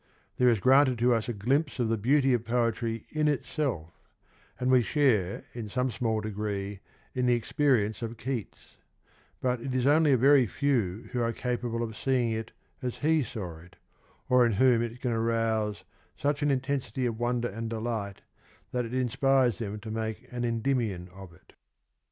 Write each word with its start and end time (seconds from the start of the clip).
There 0.37 0.49
is 0.49 0.59
granted 0.59 0.97
to 0.97 1.13
us 1.13 1.29
a 1.29 1.33
glimpse 1.33 1.77
of 1.77 1.87
the 1.87 1.95
beauty 1.95 2.33
of 2.33 2.43
poetry 2.43 3.05
in 3.11 3.27
itself, 3.27 3.91
and 4.59 4.71
we 4.71 4.81
share 4.81 5.45
in 5.53 5.69
some 5.69 5.91
small 5.91 6.21
degree 6.21 6.79
in 7.13 7.27
the 7.27 7.35
experience 7.35 8.01
of 8.01 8.17
Keats; 8.17 8.77
but 9.41 9.61
it 9.61 9.75
is 9.75 9.85
only 9.85 10.11
a 10.11 10.17
very 10.17 10.47
few 10.47 11.07
who 11.11 11.21
are 11.21 11.31
capable 11.31 11.83
of 11.83 11.95
seeing 11.95 12.31
it 12.31 12.51
as 12.81 12.97
he 13.05 13.21
saw 13.21 13.59
it, 13.59 13.75
or 14.27 14.43
in 14.43 14.53
whom 14.53 14.81
it 14.81 15.01
can 15.01 15.11
arouse 15.11 15.83
such 16.17 16.41
an 16.41 16.49
intensity 16.49 17.05
of 17.05 17.19
wonder 17.19 17.47
and 17.49 17.69
delight 17.69 18.21
that 18.71 18.85
it 18.85 18.95
inspires 18.95 19.59
them 19.59 19.79
to 19.81 19.91
make 19.91 20.27
an 20.31 20.43
Endymion 20.43 21.09
of 21.13 21.31
it. 21.31 21.53